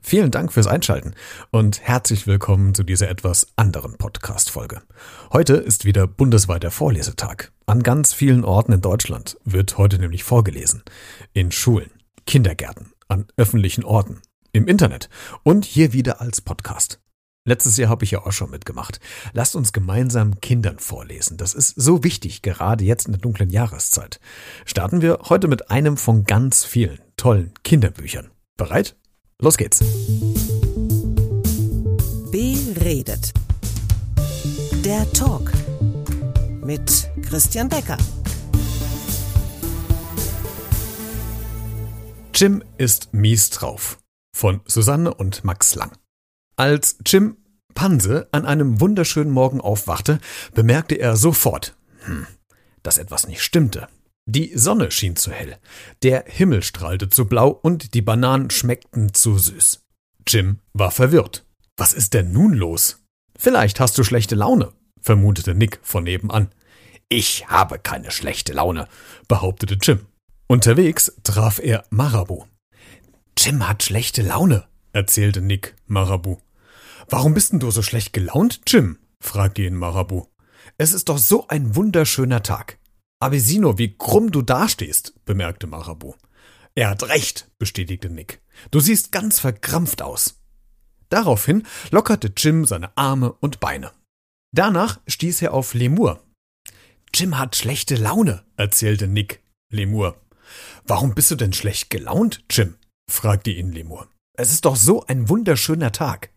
[0.00, 1.14] Vielen Dank fürs Einschalten
[1.50, 4.80] und herzlich willkommen zu dieser etwas anderen Podcast-Folge.
[5.32, 7.50] Heute ist wieder bundesweiter Vorlesetag.
[7.66, 10.82] An ganz vielen Orten in Deutschland wird heute nämlich vorgelesen.
[11.34, 11.90] In Schulen,
[12.26, 14.22] Kindergärten, an öffentlichen Orten,
[14.52, 15.10] im Internet
[15.42, 17.00] und hier wieder als Podcast.
[17.44, 19.00] Letztes Jahr habe ich ja auch schon mitgemacht.
[19.32, 21.38] Lasst uns gemeinsam Kindern vorlesen.
[21.38, 24.20] Das ist so wichtig, gerade jetzt in der dunklen Jahreszeit.
[24.64, 28.30] Starten wir heute mit einem von ganz vielen tollen Kinderbüchern.
[28.56, 28.96] Bereit?
[29.40, 29.78] Los geht's.
[32.32, 33.32] Beredet.
[34.84, 35.52] Der Talk
[36.64, 37.96] mit Christian Becker.
[42.34, 44.00] Jim ist mies drauf.
[44.36, 45.96] Von Susanne und Max Lang.
[46.56, 47.36] Als Jim
[47.74, 50.18] Panse an einem wunderschönen Morgen aufwachte,
[50.52, 52.26] bemerkte er sofort, hm,
[52.82, 53.86] dass etwas nicht stimmte.
[54.30, 55.56] Die Sonne schien zu hell,
[56.02, 59.80] der Himmel strahlte zu blau und die Bananen schmeckten zu süß.
[60.26, 61.46] Jim war verwirrt.
[61.78, 63.02] Was ist denn nun los?
[63.38, 66.50] Vielleicht hast du schlechte Laune, vermutete Nick von nebenan.
[67.08, 68.86] Ich habe keine schlechte Laune,
[69.28, 70.00] behauptete Jim.
[70.46, 72.44] Unterwegs traf er Marabu.
[73.38, 76.36] Jim hat schlechte Laune, erzählte Nick Marabu.
[77.08, 78.98] Warum bist denn du so schlecht gelaunt, Jim?
[79.20, 80.26] fragte ihn Marabu.
[80.76, 82.77] Es ist doch so ein wunderschöner Tag.
[83.20, 86.14] Avisino, wie krumm du dastehst, bemerkte Marabu.
[86.74, 88.40] Er hat recht, bestätigte Nick.
[88.70, 90.40] Du siehst ganz verkrampft aus.
[91.08, 93.90] Daraufhin lockerte Jim seine Arme und Beine.
[94.54, 96.22] Danach stieß er auf Lemur.
[97.12, 100.20] Jim hat schlechte Laune, erzählte Nick Lemur.
[100.86, 102.76] Warum bist du denn schlecht gelaunt, Jim?
[103.10, 104.08] fragte ihn Lemur.
[104.34, 106.30] Es ist doch so ein wunderschöner Tag.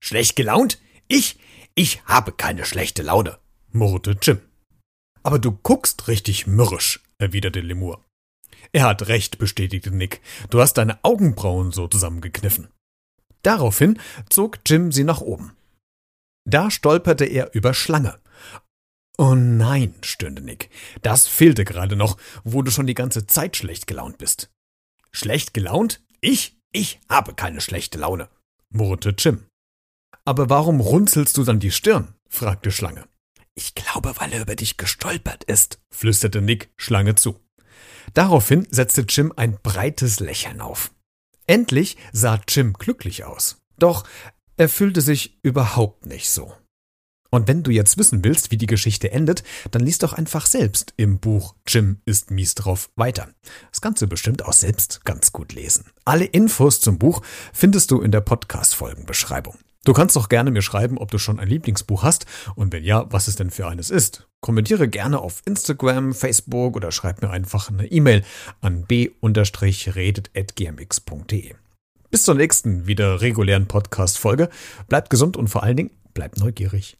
[0.00, 0.80] Schlecht gelaunt?
[1.08, 1.38] Ich?
[1.74, 3.38] Ich habe keine schlechte Laune,
[3.72, 4.40] murrte Jim.
[5.24, 8.04] Aber du guckst richtig mürrisch, erwiderte Lemur.
[8.72, 10.20] Er hat recht, bestätigte Nick.
[10.50, 12.68] Du hast deine Augenbrauen so zusammengekniffen.
[13.42, 15.56] Daraufhin zog Jim sie nach oben.
[16.44, 18.18] Da stolperte er über Schlange.
[19.16, 20.70] Oh nein, stöhnte Nick.
[21.02, 24.50] Das fehlte gerade noch, wo du schon die ganze Zeit schlecht gelaunt bist.
[25.12, 26.02] Schlecht gelaunt?
[26.20, 26.56] Ich?
[26.72, 28.28] Ich habe keine schlechte Laune,
[28.70, 29.46] murrte Jim.
[30.24, 32.14] Aber warum runzelst du dann die Stirn?
[32.28, 33.06] fragte Schlange.
[33.54, 37.40] Ich glaube, weil er über dich gestolpert ist, flüsterte Nick Schlange zu.
[38.12, 40.92] Daraufhin setzte Jim ein breites Lächeln auf.
[41.46, 43.62] Endlich sah Jim glücklich aus.
[43.78, 44.04] Doch
[44.56, 46.52] er fühlte sich überhaupt nicht so.
[47.30, 49.42] Und wenn du jetzt wissen willst, wie die Geschichte endet,
[49.72, 53.28] dann liest doch einfach selbst im Buch Jim ist mies drauf weiter.
[53.70, 55.86] Das kannst du bestimmt auch selbst ganz gut lesen.
[56.04, 57.22] Alle Infos zum Buch
[57.52, 59.58] findest du in der Podcast-Folgenbeschreibung.
[59.84, 62.24] Du kannst doch gerne mir schreiben, ob du schon ein Lieblingsbuch hast
[62.54, 64.26] und wenn ja, was es denn für eines ist.
[64.40, 68.24] Kommentiere gerne auf Instagram, Facebook oder schreib mir einfach eine E-Mail
[68.60, 69.44] an b-redet.gmx.de.
[72.10, 74.48] Bis zur nächsten wieder regulären Podcast-Folge.
[74.88, 76.96] Bleibt gesund und vor allen Dingen bleibt neugierig.